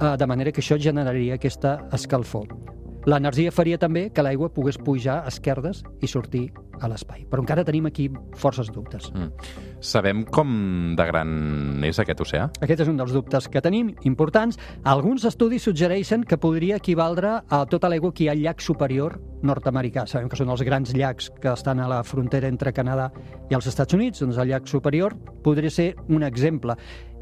eh, 0.00 0.16
de 0.16 0.26
manera 0.26 0.52
que 0.52 0.60
això 0.60 0.78
generaria 0.78 1.34
aquesta 1.36 1.78
escalfor. 1.92 2.75
L'energia 3.06 3.52
faria 3.54 3.78
també 3.78 4.08
que 4.10 4.22
l'aigua 4.24 4.48
pogués 4.50 4.78
pujar 4.82 5.20
a 5.22 5.30
esquerdes 5.30 5.84
i 6.02 6.08
sortir 6.10 6.48
a 6.82 6.88
l'espai. 6.90 7.22
Però 7.30 7.40
encara 7.40 7.64
tenim 7.64 7.86
aquí 7.86 8.08
forces 8.36 8.72
dubtes. 8.74 9.06
Mm. 9.14 9.30
Sabem 9.78 10.24
com 10.34 10.50
de 10.98 11.06
gran 11.06 11.84
és 11.86 12.00
aquest 12.02 12.24
oceà? 12.24 12.48
Aquest 12.66 12.82
és 12.82 12.90
un 12.90 12.98
dels 12.98 13.14
dubtes 13.14 13.46
que 13.52 13.62
tenim, 13.62 13.92
importants. 14.10 14.58
Alguns 14.82 15.24
estudis 15.28 15.68
suggereixen 15.68 16.26
que 16.26 16.40
podria 16.42 16.80
equivaldre 16.82 17.36
a 17.46 17.62
tota 17.70 17.92
l'aigua 17.92 18.10
que 18.12 18.26
hi 18.26 18.28
ha 18.28 18.34
al 18.34 18.42
llac 18.42 18.64
superior 18.64 19.20
nord-americà. 19.46 20.08
Sabem 20.10 20.28
que 20.32 20.40
són 20.40 20.50
els 20.50 20.66
grans 20.66 20.90
llacs 20.96 21.30
que 21.40 21.52
estan 21.52 21.80
a 21.80 21.88
la 21.92 22.02
frontera 22.02 22.50
entre 22.50 22.74
Canadà 22.74 23.12
i 23.50 23.54
els 23.54 23.70
Estats 23.70 23.94
Units, 23.94 24.24
doncs 24.24 24.42
el 24.42 24.50
llac 24.50 24.66
superior 24.66 25.14
podria 25.46 25.70
ser 25.70 25.92
un 26.08 26.26
exemple. 26.26 26.74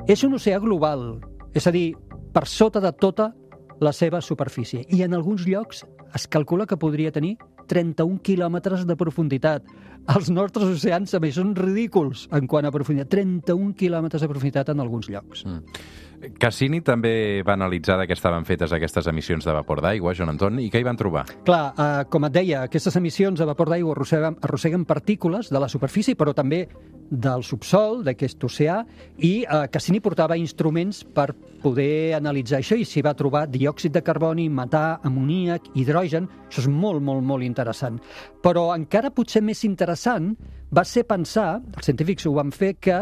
És 0.08 0.24
un 0.24 0.40
oceà 0.40 0.58
global, 0.64 1.18
és 1.52 1.68
a 1.68 1.72
dir, 1.74 1.90
per 2.34 2.48
sota 2.50 2.80
de 2.82 2.90
tota 2.98 3.30
la 3.80 3.92
seva 3.92 4.20
superfície. 4.20 4.84
I 4.88 5.02
en 5.02 5.14
alguns 5.14 5.46
llocs 5.46 5.84
es 6.14 6.26
calcula 6.28 6.66
que 6.66 6.78
podria 6.78 7.12
tenir 7.12 7.36
31 7.66 8.20
quilòmetres 8.22 8.84
de 8.86 8.96
profunditat. 8.96 9.64
Els 10.12 10.28
nostres 10.28 10.68
oceans 10.68 11.14
també 11.14 11.30
són 11.32 11.54
ridículs 11.56 12.26
en 12.36 12.48
quant 12.50 12.66
a 12.68 12.72
profunditat. 12.74 13.08
31 13.14 13.72
quilòmetres 13.78 14.20
de 14.20 14.28
profunditat 14.28 14.72
en 14.74 14.82
alguns 14.84 15.08
llocs. 15.08 15.46
Cassini 16.40 16.80
també 16.84 17.42
va 17.44 17.54
analitzar 17.56 17.98
de 18.00 18.06
què 18.08 18.16
estaven 18.16 18.46
fetes 18.48 18.72
aquestes 18.72 19.08
emissions 19.10 19.44
de 19.44 19.52
vapor 19.52 19.82
d'aigua, 19.84 20.14
Joan 20.16 20.34
Anton, 20.34 20.60
i 20.62 20.70
què 20.72 20.80
hi 20.80 20.86
van 20.86 20.98
trobar? 21.00 21.24
Clar, 21.44 21.64
eh, 21.76 22.04
com 22.10 22.24
et 22.28 22.36
deia, 22.36 22.62
aquestes 22.68 22.96
emissions 23.00 23.40
de 23.40 23.48
vapor 23.48 23.72
d'aigua 23.72 23.92
arrosseguen, 23.96 24.38
arrosseguen 24.42 24.84
partícules 24.88 25.50
de 25.52 25.60
la 25.60 25.68
superfície, 25.68 26.16
però 26.16 26.34
també 26.34 26.64
del 27.10 27.44
subsol, 27.44 28.02
d'aquest 28.04 28.44
oceà, 28.48 28.78
i 29.18 29.34
eh, 29.44 29.66
Cassini 29.72 30.00
portava 30.00 30.38
instruments 30.40 31.02
per 31.04 31.32
poder 31.64 32.14
analitzar 32.16 32.60
això 32.60 32.76
i 32.76 32.84
s'hi 32.88 33.02
va 33.04 33.14
trobar 33.16 33.46
diòxid 33.48 33.94
de 33.94 34.02
carboni, 34.04 34.48
metà, 34.48 35.00
amoníac, 35.02 35.72
hidrogen... 35.74 36.30
Això 36.54 36.62
és 36.62 36.68
molt, 36.70 37.00
molt, 37.02 37.24
molt 37.26 37.42
interessant. 37.42 37.96
Però 38.44 38.68
encara 38.76 39.08
potser 39.10 39.40
més 39.42 39.64
interessant 39.66 39.93
va 40.74 40.84
ser 40.84 41.04
pensar, 41.06 41.60
els 41.76 41.86
científics 41.86 42.26
ho 42.26 42.34
van 42.34 42.50
fer, 42.52 42.74
que 42.80 42.96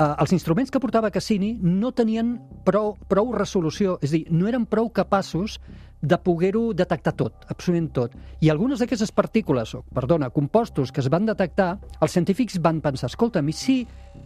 eh, 0.00 0.14
els 0.22 0.32
instruments 0.32 0.70
que 0.70 0.80
portava 0.80 1.10
Cassini 1.12 1.52
no 1.60 1.92
tenien 1.92 2.38
prou, 2.64 2.94
prou 3.08 3.32
resolució, 3.36 3.98
és 4.02 4.10
a 4.12 4.18
dir, 4.18 4.24
no 4.30 4.48
eren 4.48 4.66
prou 4.66 4.90
capaços 4.90 5.58
de 6.00 6.16
poder-ho 6.16 6.70
detectar 6.72 7.12
tot, 7.12 7.44
absolutament 7.52 7.90
tot. 7.92 8.14
I 8.40 8.48
algunes 8.48 8.80
d'aquestes 8.80 9.12
partícules, 9.12 9.74
o, 9.76 9.82
perdona, 9.94 10.30
compostos 10.32 10.92
que 10.92 11.02
es 11.04 11.10
van 11.12 11.28
detectar, 11.28 11.74
els 12.00 12.16
científics 12.16 12.56
van 12.62 12.80
pensar, 12.80 13.10
escolta'm, 13.12 13.50
i 13.52 13.56
si 13.56 13.78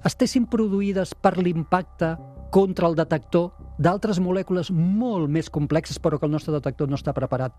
estessin 0.06 0.46
produïdes 0.46 1.16
per 1.18 1.36
l'impacte 1.40 2.14
contra 2.54 2.86
el 2.86 2.94
detector 2.94 3.50
d'altres 3.82 4.20
molècules 4.22 4.70
molt 4.70 5.26
més 5.26 5.50
complexes, 5.50 5.98
però 5.98 6.20
que 6.20 6.28
el 6.28 6.36
nostre 6.36 6.54
detector 6.54 6.86
no 6.86 6.94
està 7.00 7.12
preparat 7.16 7.56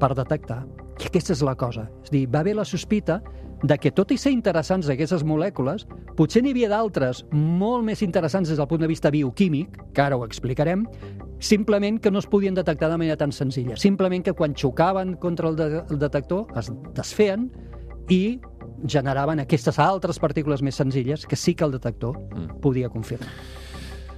per 0.00 0.14
detectar. 0.14 0.62
I 1.00 1.08
aquesta 1.08 1.32
és 1.32 1.42
la 1.42 1.54
cosa. 1.58 1.88
És 2.04 2.10
dir, 2.12 2.26
va 2.30 2.40
haver 2.40 2.54
la 2.56 2.64
sospita 2.64 3.20
de 3.62 3.78
que, 3.78 3.92
tot 3.94 4.10
i 4.10 4.18
ser 4.18 4.32
interessants 4.34 4.88
aquestes 4.90 5.22
molècules, 5.26 5.86
potser 6.18 6.42
n'hi 6.42 6.50
havia 6.50 6.68
d'altres 6.72 7.24
molt 7.30 7.84
més 7.86 8.02
interessants 8.02 8.50
des 8.50 8.58
del 8.58 8.68
punt 8.68 8.82
de 8.82 8.90
vista 8.90 9.10
bioquímic, 9.10 9.76
que 9.94 10.02
ara 10.02 10.16
ho 10.18 10.24
explicarem, 10.26 10.84
simplement 11.38 12.00
que 12.02 12.10
no 12.10 12.18
es 12.18 12.26
podien 12.26 12.54
detectar 12.54 12.90
de 12.90 12.98
manera 12.98 13.16
tan 13.16 13.32
senzilla. 13.32 13.76
Simplement 13.76 14.24
que 14.24 14.34
quan 14.34 14.54
xocaven 14.54 15.14
contra 15.14 15.48
el, 15.48 15.56
de 15.56 15.84
el 15.88 15.98
detector 15.98 16.46
es 16.58 16.72
desfeien 16.94 17.50
i 18.10 18.40
generaven 18.86 19.38
aquestes 19.38 19.78
altres 19.78 20.18
partícules 20.18 20.62
més 20.62 20.74
senzilles 20.74 21.26
que 21.26 21.36
sí 21.36 21.54
que 21.54 21.64
el 21.64 21.72
detector 21.78 22.18
Mm. 22.18 22.60
podia 22.60 22.88
confirmar. 22.88 23.28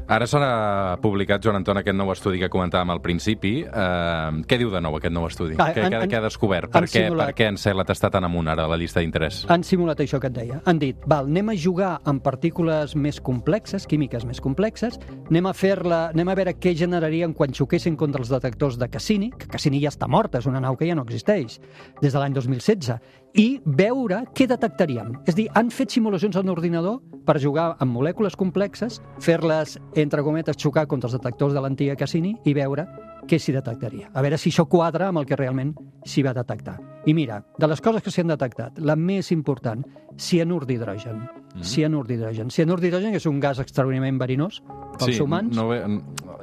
Ara 0.06 0.26
s'ha 0.28 0.98
publicat, 1.00 1.40
Joan 1.40 1.56
Anton, 1.62 1.78
aquest 1.80 1.96
nou 1.96 2.10
estudi 2.12 2.36
que 2.38 2.50
comentàvem 2.52 2.90
al 2.92 3.00
principi. 3.00 3.62
Uh, 3.64 4.42
què 4.44 4.58
diu 4.60 4.68
de 4.68 4.82
nou 4.84 4.98
aquest 4.98 5.14
nou 5.16 5.24
estudi? 5.30 5.54
Ah, 5.56 5.70
què, 5.72 5.80
han- 5.86 5.94
què, 5.94 6.08
què 6.12 6.18
ha 6.18 6.20
descobert? 6.26 6.70
Per 6.70 6.82
què, 6.84 7.06
simulat- 7.06 7.30
per 7.30 7.34
què 7.38 7.48
Encelat 7.48 7.88
està 7.88 8.10
tan 8.12 8.24
amunt 8.28 8.46
ara 8.52 8.64
a 8.64 8.68
la 8.68 8.76
llista 8.76 9.00
d'interès? 9.00 9.46
Han 9.48 9.64
simulat 9.64 9.98
això 10.04 10.20
que 10.20 10.26
et 10.28 10.34
deia. 10.34 10.60
Han 10.66 10.78
dit, 10.78 10.96
val, 11.06 11.24
anem 11.24 11.48
a 11.48 11.56
jugar 11.56 12.00
amb 12.04 12.22
partícules 12.22 12.94
més 12.96 13.18
complexes, 13.18 13.86
químiques 13.86 14.26
més 14.26 14.42
complexes, 14.42 15.00
anem 15.30 15.46
a 15.46 15.54
fer-la, 15.54 16.10
anem 16.12 16.28
a 16.28 16.34
veure 16.34 16.52
què 16.60 16.74
generarien 16.76 17.32
quan 17.32 17.54
xoquessin 17.54 17.96
contra 17.96 18.20
els 18.20 18.28
detectors 18.28 18.76
de 18.78 18.88
Cassini, 18.90 19.30
que 19.30 19.46
Cassini 19.48 19.80
ja 19.80 19.88
està 19.88 20.06
morta, 20.06 20.36
és 20.38 20.44
una 20.46 20.60
nau 20.60 20.76
que 20.76 20.86
ja 20.86 20.94
no 20.94 21.02
existeix, 21.08 21.58
des 22.02 22.12
de 22.12 22.18
l'any 22.18 22.34
2016. 22.34 23.00
i 23.36 23.60
veure 23.66 24.20
què 24.32 24.46
detectaríem. 24.46 25.08
És 25.26 25.34
dir, 25.34 25.48
han 25.56 25.68
fet 25.74 25.90
simulacions 25.90 26.36
en 26.36 26.48
ordinador 26.52 27.00
per 27.26 27.40
jugar 27.40 27.74
amb 27.80 27.90
molècules 27.96 28.36
complexes, 28.36 29.00
fer-les, 29.18 29.76
entre 29.94 30.22
cometes, 30.22 30.58
xocar 30.60 30.86
contra 30.86 31.08
els 31.08 31.18
detectors 31.18 31.54
de 31.54 31.62
l'antiga 31.62 31.96
Cassini 31.96 32.34
i 32.44 32.54
veure 32.54 32.86
què 33.28 33.38
s'hi 33.38 33.54
detectaria. 33.54 34.10
A 34.12 34.22
veure 34.22 34.38
si 34.38 34.50
això 34.50 34.68
quadra 34.68 35.08
amb 35.08 35.22
el 35.22 35.26
que 35.26 35.38
realment 35.38 35.74
s'hi 36.04 36.26
va 36.26 36.34
detectar. 36.36 36.93
I 37.06 37.12
mira, 37.12 37.42
de 37.58 37.68
les 37.68 37.80
coses 37.84 38.02
que 38.02 38.10
s'hi 38.10 38.22
han 38.22 38.30
detectat, 38.32 38.78
la 38.80 38.94
més 38.96 39.30
important, 39.34 39.82
cianur 40.16 40.64
d'hidrogen. 40.64 41.18
Mm. 41.54 41.62
Cianur 41.62 42.06
d'hidrogen. 42.08 42.48
Cianur 42.50 42.78
d'hidrogen 42.80 43.14
és 43.14 43.26
un 43.26 43.40
gas 43.42 43.58
extraordinàriament 43.60 44.18
verinós 44.18 44.62
pels 44.98 45.16
sí, 45.16 45.20
humans. 45.22 45.54
No, 45.54 45.68
ve- 45.68 45.82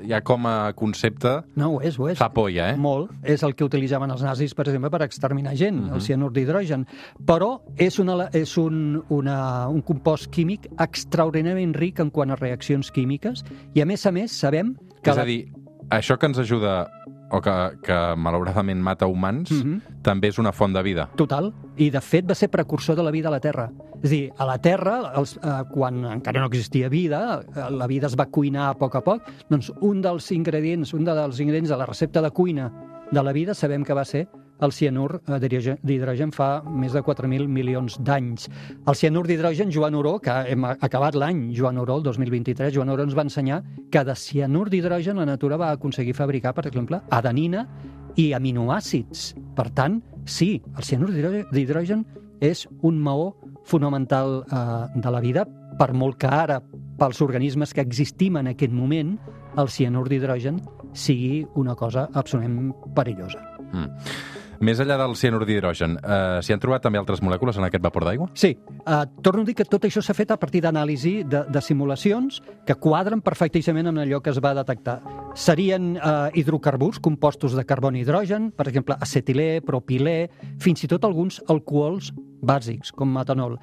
ja 0.07 0.21
com 0.25 0.45
a 0.47 0.71
concepte 0.73 1.31
no 1.55 1.71
ho 1.75 1.81
és, 1.81 1.97
ho 1.99 2.07
és. 2.09 2.17
fa 2.19 2.29
polla, 2.33 2.69
eh? 2.71 2.77
Molt. 2.77 3.11
És 3.23 3.41
el 3.43 3.55
que 3.55 3.63
utilitzaven 3.65 4.11
els 4.11 4.21
nazis, 4.21 4.53
per 4.53 4.67
exemple, 4.67 4.89
per 4.93 5.01
exterminar 5.03 5.55
gent, 5.57 5.81
Mhm. 5.87 5.93
el 5.95 6.01
cianur 6.01 6.31
d'hidrogen. 6.31 6.85
Però 7.25 7.61
és, 7.77 7.97
una, 7.99 8.29
és 8.33 8.55
un, 8.57 9.01
una, 9.09 9.67
un 9.67 9.81
compost 9.81 10.29
químic 10.29 10.67
extraordinàriament 10.79 11.73
ric 11.75 11.99
en 11.99 12.09
quant 12.11 12.31
a 12.31 12.35
reaccions 12.35 12.91
químiques 12.91 13.43
i, 13.73 13.81
a 13.81 13.85
més 13.85 14.05
a 14.05 14.11
més, 14.11 14.31
sabem 14.31 14.75
que... 15.03 15.09
És 15.11 15.17
a 15.17 15.25
dir, 15.25 15.51
això 15.89 16.17
que 16.19 16.25
ens 16.27 16.37
ajuda 16.39 16.87
o 17.31 17.41
que, 17.41 17.53
que 17.83 17.97
malauradament 18.17 18.81
mata 18.81 19.07
humans, 19.07 19.51
Mhm. 19.51 19.81
també 20.03 20.27
és 20.27 20.37
una 20.39 20.51
font 20.51 20.73
de 20.75 20.83
vida. 20.83 21.09
Total. 21.15 21.53
I, 21.77 21.89
de 21.89 22.01
fet, 22.01 22.27
va 22.29 22.35
ser 22.35 22.49
precursor 22.49 22.95
de 22.95 23.03
la 23.03 23.11
vida 23.11 23.29
a 23.29 23.31
la 23.31 23.39
Terra. 23.39 23.71
És 24.03 24.09
a 24.09 24.13
dir, 24.13 24.31
a 24.37 24.45
la 24.45 24.57
Terra, 24.57 25.13
els, 25.15 25.37
eh, 25.37 25.63
quan 25.71 26.03
encara 26.05 26.39
no 26.41 26.47
existia 26.47 26.89
vida, 26.89 27.41
eh, 27.55 27.71
la 27.71 27.87
vida 27.87 28.07
es 28.07 28.15
va 28.17 28.25
cuinar 28.25 28.69
a 28.69 28.73
poc 28.73 28.95
a 28.95 29.01
poc, 29.01 29.21
doncs 29.49 29.71
un 29.79 30.01
dels 30.01 30.31
ingredients, 30.31 30.93
un 30.93 31.05
dels 31.05 31.39
ingredients 31.39 31.69
de 31.69 31.77
la 31.77 31.85
recepta 31.85 32.21
de 32.21 32.31
cuina 32.31 32.71
de 33.11 33.23
la 33.23 33.31
vida 33.31 33.53
sabem 33.53 33.83
que 33.83 33.93
va 33.93 34.05
ser 34.05 34.27
el 34.61 34.71
cianur 34.71 35.21
eh, 35.27 35.39
d'hidrogen- 35.83 36.31
fa 36.31 36.61
més 36.63 36.93
de 36.93 37.01
4.000 37.01 37.47
milions 37.47 37.97
d'anys. 37.99 38.47
El 38.87 38.95
cianur 38.95 39.25
d'hidrogen, 39.27 39.71
Joan 39.71 39.95
Oró, 39.95 40.19
que 40.19 40.31
hem 40.51 40.65
acabat 40.65 41.15
l'any, 41.15 41.53
Joan 41.57 41.77
Oró, 41.77 41.97
el 41.97 42.03
2023, 42.03 42.73
Joan 42.73 42.89
Oró 42.89 43.03
ens 43.03 43.17
va 43.17 43.25
ensenyar 43.25 43.63
que 43.91 44.03
de 44.03 44.15
cianur 44.15 44.69
d'hidrogen 44.69 45.17
la 45.17 45.25
natura 45.25 45.57
va 45.57 45.71
aconseguir 45.71 46.13
fabricar, 46.15 46.53
per 46.53 46.67
exemple, 46.67 47.01
adenina 47.09 47.67
i 48.15 48.31
aminoàcids. 48.33 49.35
Per 49.55 49.69
tant, 49.71 50.01
sí, 50.25 50.61
el 50.77 50.83
cianur 50.83 51.11
d'hidrogen 51.51 52.05
és 52.41 52.67
un 52.81 52.99
maó 52.99 53.35
fonamental 53.65 54.43
eh, 54.51 54.99
de 54.99 55.11
la 55.11 55.19
vida, 55.21 55.45
per 55.77 55.93
molt 55.93 56.17
que 56.17 56.27
ara, 56.27 56.61
pels 56.99 57.21
organismes 57.21 57.73
que 57.73 57.81
existim 57.81 58.37
en 58.37 58.51
aquest 58.51 58.73
moment, 58.73 59.17
el 59.57 59.69
cianur 59.69 60.07
d'hidrogen 60.09 60.61
sigui 60.93 61.45
una 61.55 61.75
cosa 61.75 62.09
absolutament 62.13 62.73
perillosa. 62.95 63.50
Mm. 63.71 64.39
Més 64.61 64.77
enllà 64.77 64.93
del 64.99 65.15
cianur 65.17 65.41
d'hidrogen, 65.49 65.95
eh, 65.97 66.39
s'hi 66.45 66.53
han 66.53 66.59
trobat 66.61 66.83
també 66.85 66.99
altres 66.99 67.23
molècules 67.25 67.57
en 67.57 67.65
aquest 67.65 67.81
vapor 67.81 68.03
d'aigua? 68.05 68.27
Sí, 68.37 68.51
eh, 68.53 69.05
torno 69.25 69.41
a 69.41 69.45
dir 69.45 69.55
que 69.55 69.65
tot 69.65 69.87
això 69.87 70.03
s'ha 70.05 70.13
fet 70.13 70.29
a 70.29 70.37
partir 70.37 70.61
d'anàlisi 70.61 71.23
de, 71.25 71.45
de 71.49 71.61
simulacions 71.61 72.43
que 72.63 72.75
quadren 72.75 73.23
perfectíssimament 73.25 73.89
amb 73.89 74.03
allò 74.03 74.21
que 74.21 74.29
es 74.29 74.37
va 74.37 74.53
detectar. 74.53 74.99
Serien 75.33 75.95
eh, 75.97 76.29
hidrocarburs, 76.35 76.99
compostos 76.99 77.55
de 77.57 77.65
carboni 77.65 77.99
i 77.99 78.01
hidrogen, 78.05 78.51
per 78.51 78.67
exemple, 78.67 78.99
acetilè, 79.01 79.63
propilè, 79.65 80.29
fins 80.61 80.85
i 80.85 80.91
tot 80.93 81.09
alguns 81.09 81.41
alcohols 81.49 82.11
bàsics, 82.45 82.93
com 82.93 83.09
metanol. 83.09 83.57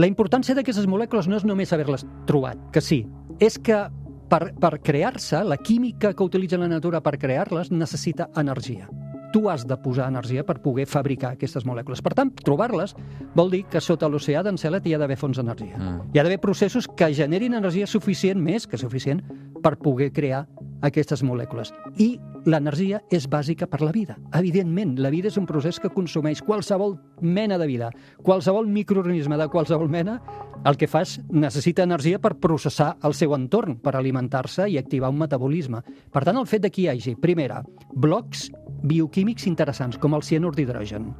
La 0.00 0.08
importància 0.08 0.56
d'aquestes 0.56 0.88
molècules 0.88 1.28
no 1.28 1.36
és 1.36 1.44
només 1.44 1.72
haver-les 1.76 2.06
trobat, 2.24 2.56
que 2.72 2.80
sí, 2.80 3.02
és 3.44 3.60
que 3.60 3.84
per, 4.32 4.54
per 4.56 4.78
crear-se, 4.80 5.44
la 5.44 5.60
química 5.60 6.14
que 6.14 6.24
utilitza 6.24 6.56
la 6.56 6.72
natura 6.72 7.04
per 7.04 7.18
crear-les 7.20 7.74
necessita 7.76 8.30
energia 8.40 8.88
tu 9.32 9.48
has 9.50 9.66
de 9.66 9.76
posar 9.80 10.08
energia 10.10 10.44
per 10.46 10.58
poder 10.62 10.86
fabricar 10.90 11.34
aquestes 11.34 11.66
molècules. 11.68 12.02
Per 12.02 12.14
tant, 12.16 12.32
trobar-les 12.44 12.94
vol 13.36 13.52
dir 13.52 13.64
que 13.70 13.82
sota 13.82 14.08
l'oceà 14.10 14.42
d'Encèlet 14.46 14.86
hi 14.86 14.94
ha 14.94 15.00
d'haver 15.02 15.18
fonts 15.20 15.40
d'energia. 15.40 15.78
Mm. 15.78 16.10
Hi 16.14 16.20
ha 16.20 16.26
d'haver 16.26 16.40
processos 16.42 16.88
que 16.88 17.12
generin 17.14 17.54
energia 17.58 17.88
suficient, 17.90 18.40
més 18.40 18.66
que 18.66 18.80
suficient, 18.80 19.22
per 19.62 19.76
poder 19.78 20.10
crear 20.12 20.46
aquestes 20.86 21.22
molècules. 21.26 21.72
I 21.98 22.18
l'energia 22.46 23.00
és 23.12 23.26
bàsica 23.30 23.68
per 23.70 23.80
la 23.82 23.92
vida. 23.92 24.16
Evidentment, 24.36 24.96
la 24.98 25.10
vida 25.12 25.28
és 25.28 25.38
un 25.40 25.46
procés 25.48 25.80
que 25.80 25.92
consumeix 25.92 26.42
qualsevol 26.42 26.96
mena 27.20 27.58
de 27.58 27.66
vida. 27.68 27.90
Qualsevol 28.22 28.68
microorganisme 28.68 29.36
de 29.36 29.48
qualsevol 29.48 29.90
mena 29.92 30.20
el 30.64 30.76
que 30.76 30.88
fa 30.90 31.02
és 31.06 31.18
necessita 31.32 31.84
energia 31.86 32.20
per 32.20 32.36
processar 32.40 32.94
el 33.04 33.14
seu 33.16 33.34
entorn, 33.36 33.78
per 33.80 33.94
alimentar-se 33.96 34.68
i 34.68 34.78
activar 34.78 35.10
un 35.12 35.20
metabolisme. 35.20 35.82
Per 36.12 36.24
tant, 36.24 36.36
el 36.36 36.48
fet 36.48 36.64
de 36.64 36.70
que 36.70 36.82
hi 36.84 36.88
hagi, 36.92 37.16
primera, 37.20 37.62
blocs 37.92 38.48
bioquímics 38.82 39.46
interessants, 39.48 39.98
com 40.00 40.14
el 40.16 40.24
cianur 40.24 40.54
d'hidrogen, 40.56 41.10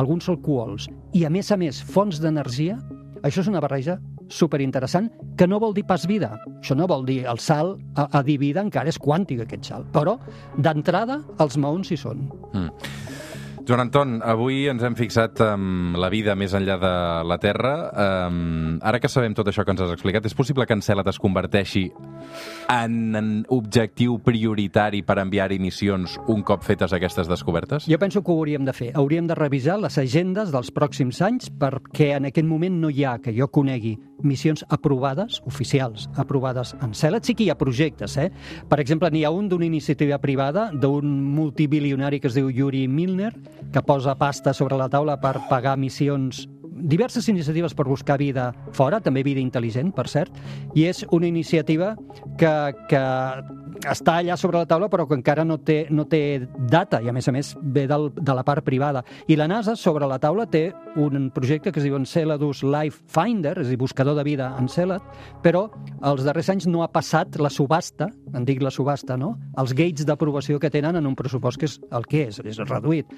alguns 0.00 0.28
alcohols, 0.28 0.88
i 1.16 1.24
a 1.24 1.32
més 1.32 1.50
a 1.52 1.58
més 1.60 1.80
fonts 1.80 2.20
d'energia, 2.20 2.78
això 3.22 3.42
és 3.44 3.50
una 3.50 3.60
barreja 3.60 3.98
superinteressant 4.30 5.10
que 5.36 5.48
no 5.50 5.60
vol 5.60 5.74
dir 5.76 5.84
pas 5.88 6.06
vida. 6.08 6.32
Això 6.60 6.76
no 6.78 6.88
vol 6.90 7.04
dir 7.08 7.24
el 7.30 7.42
salt 7.42 7.80
a, 7.98 8.06
a 8.20 8.22
dir 8.26 8.38
vida, 8.40 8.62
encara 8.62 8.90
és 8.92 8.98
quàntic 9.00 9.44
aquest 9.44 9.72
salt. 9.72 9.90
Però, 9.94 10.16
d'entrada, 10.56 11.20
els 11.42 11.58
maons 11.60 11.90
hi 11.90 11.98
són. 12.00 12.28
Mm. 12.54 13.09
Joan 13.70 13.84
Anton, 13.84 14.16
avui 14.26 14.64
ens 14.66 14.82
hem 14.82 14.96
fixat 14.98 15.38
en 15.44 15.92
la 16.02 16.08
vida 16.10 16.34
més 16.34 16.50
enllà 16.58 16.74
de 16.82 16.88
la 17.22 17.36
Terra. 17.38 17.74
Um, 18.26 18.80
ara 18.82 18.98
que 18.98 19.06
sabem 19.06 19.30
tot 19.38 19.46
això 19.46 19.62
que 19.62 19.70
ens 19.70 19.84
has 19.84 19.92
explicat, 19.94 20.26
és 20.26 20.34
possible 20.34 20.66
que 20.66 20.74
Encèlat 20.74 21.06
es 21.06 21.20
converteixi 21.22 21.84
en, 22.74 22.96
en 23.14 23.28
objectiu 23.54 24.16
prioritari 24.26 25.04
per 25.06 25.20
enviar-hi 25.22 25.60
missions 25.62 26.16
un 26.26 26.42
cop 26.42 26.66
fetes 26.66 26.90
aquestes 26.98 27.30
descobertes? 27.30 27.86
Jo 27.86 28.00
penso 28.02 28.24
que 28.26 28.34
ho 28.34 28.40
hauríem 28.40 28.66
de 28.66 28.74
fer. 28.74 28.90
Hauríem 28.98 29.30
de 29.30 29.38
revisar 29.38 29.78
les 29.78 30.02
agendes 30.02 30.50
dels 30.50 30.74
pròxims 30.74 31.22
anys 31.22 31.46
perquè 31.62 32.16
en 32.16 32.26
aquest 32.26 32.50
moment 32.50 32.82
no 32.82 32.90
hi 32.90 33.06
ha, 33.06 33.20
que 33.22 33.36
jo 33.38 33.52
conegui, 33.54 34.00
missions 34.26 34.64
aprovades, 34.68 35.40
oficials, 35.46 36.08
aprovades 36.18 36.74
en 36.82 36.94
CELAT. 36.94 37.24
Sí 37.24 37.38
que 37.38 37.46
hi 37.46 37.50
ha 37.54 37.58
projectes, 37.60 38.18
eh? 38.18 38.30
Per 38.68 38.80
exemple, 38.82 39.14
n'hi 39.14 39.24
ha 39.24 39.30
un 39.30 39.48
d'una 39.48 39.68
iniciativa 39.70 40.18
privada 40.18 40.70
d'un 40.74 41.06
multibilionari 41.38 42.20
que 42.20 42.28
es 42.28 42.36
diu 42.36 42.50
Yuri 42.50 42.86
Milner, 42.88 43.32
que 43.72 43.82
posa 43.82 44.16
pasta 44.18 44.54
sobre 44.54 44.78
la 44.80 44.88
taula 44.88 45.18
per 45.20 45.36
pagar 45.50 45.76
missions. 45.78 46.46
Diverses 46.80 47.28
iniciatives 47.28 47.74
per 47.76 47.84
buscar 47.84 48.16
vida 48.18 48.50
fora, 48.72 49.00
també 49.04 49.22
vida 49.26 49.42
intel·ligent, 49.42 49.92
per 49.92 50.08
cert, 50.08 50.32
i 50.74 50.86
és 50.88 51.04
una 51.12 51.28
iniciativa 51.28 51.94
que, 52.40 52.54
que 52.88 53.02
està 53.88 54.18
allà 54.20 54.36
sobre 54.36 54.60
la 54.60 54.68
taula 54.68 54.88
però 54.92 55.06
que 55.08 55.16
encara 55.16 55.44
no 55.46 55.56
té, 55.64 55.86
no 55.90 56.04
té 56.08 56.46
data 56.70 57.00
i 57.00 57.08
a 57.08 57.14
més 57.16 57.28
a 57.28 57.32
més 57.32 57.52
ve 57.60 57.86
del, 57.88 58.10
de 58.16 58.34
la 58.36 58.44
part 58.44 58.64
privada. 58.64 59.02
I 59.28 59.36
la 59.40 59.48
NASA 59.48 59.76
sobre 59.76 60.08
la 60.08 60.18
taula 60.20 60.46
té 60.50 60.70
un 61.00 61.30
projecte 61.34 61.72
que 61.72 61.80
es 61.80 61.86
diu 61.86 61.96
Enceladus 61.96 62.62
Life 62.64 63.02
Finder, 63.08 63.56
és 63.58 63.68
a 63.68 63.70
dir, 63.70 63.78
buscador 63.80 64.18
de 64.18 64.24
vida 64.26 64.50
Encelad, 64.60 65.04
però 65.44 65.68
els 66.06 66.24
darrers 66.26 66.50
anys 66.52 66.68
no 66.68 66.84
ha 66.84 66.90
passat 66.92 67.38
la 67.40 67.50
subhasta, 67.50 68.10
en 68.34 68.46
dic 68.48 68.62
la 68.62 68.72
subhasta, 68.74 69.16
no? 69.16 69.36
els 69.60 69.74
gates 69.76 70.06
d'aprovació 70.08 70.60
que 70.60 70.70
tenen 70.70 70.98
en 71.00 71.08
un 71.08 71.16
pressupost 71.16 71.60
que 71.60 71.68
és 71.70 71.78
el 71.90 72.06
que 72.10 72.26
és, 72.28 72.40
és 72.44 72.60
reduït. 72.66 73.08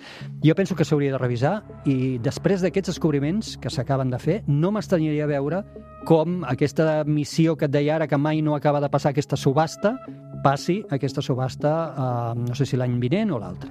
Jo 0.44 0.56
penso 0.58 0.76
que 0.78 0.86
s'hauria 0.86 1.16
de 1.16 1.22
revisar 1.22 1.58
i 1.88 2.18
després 2.22 2.62
d'aquests 2.62 2.94
descobriments 2.94 3.56
que 3.60 3.72
s'acaben 3.72 4.12
de 4.12 4.20
fer, 4.22 4.42
no 4.46 4.72
m'estranyaria 4.74 5.28
veure 5.30 5.62
com 6.06 6.42
aquesta 6.50 7.02
missió 7.06 7.56
que 7.56 7.68
et 7.68 7.74
deia 7.74 7.96
ara 7.96 8.08
que 8.10 8.18
mai 8.18 8.42
no 8.42 8.56
acaba 8.56 8.80
de 8.82 8.90
passar 8.90 9.12
aquesta 9.12 9.38
subhasta, 9.38 9.96
passi 10.42 10.82
aquesta 10.90 11.22
subhasta, 11.22 11.74
eh, 11.92 12.40
no 12.48 12.54
sé 12.58 12.66
si 12.66 12.76
l'any 12.76 12.98
vinent 13.00 13.32
o 13.32 13.38
l'altre. 13.42 13.70